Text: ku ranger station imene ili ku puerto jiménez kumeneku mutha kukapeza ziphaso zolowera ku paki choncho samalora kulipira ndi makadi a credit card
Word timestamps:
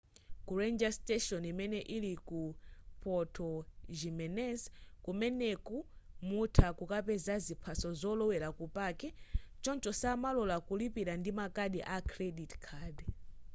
ku 0.45 0.51
ranger 0.61 0.91
station 1.01 1.41
imene 1.51 1.79
ili 1.95 2.11
ku 2.27 2.41
puerto 3.01 3.49
jiménez 3.97 4.59
kumeneku 5.05 5.75
mutha 6.29 6.67
kukapeza 6.77 7.33
ziphaso 7.45 7.89
zolowera 8.01 8.49
ku 8.57 8.65
paki 8.75 9.09
choncho 9.63 9.91
samalora 10.01 10.57
kulipira 10.67 11.13
ndi 11.17 11.31
makadi 11.39 11.79
a 11.95 11.97
credit 12.11 12.51
card 12.65 12.97